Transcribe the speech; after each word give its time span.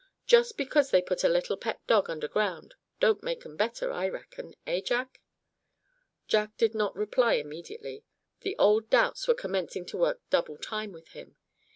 Just 0.25 0.57
because 0.57 0.89
they 0.89 0.99
put 0.99 1.23
a 1.23 1.29
little 1.29 1.55
pet 1.55 1.85
dog 1.85 2.09
underground 2.09 2.73
don't 2.99 3.21
make 3.21 3.45
'em 3.45 3.55
better, 3.55 3.91
I 3.91 4.07
reckon, 4.09 4.55
eh, 4.65 4.81
Jack?" 4.81 5.21
Jack 6.27 6.57
did 6.57 6.73
not 6.73 6.95
reply 6.95 7.33
immediately. 7.35 8.03
The 8.39 8.55
old 8.57 8.89
doubts 8.89 9.27
were 9.27 9.35
commencing 9.35 9.85
to 9.85 9.97
work 9.99 10.21
double 10.31 10.57
time 10.57 10.91
with 10.91 11.09
him. 11.09 11.35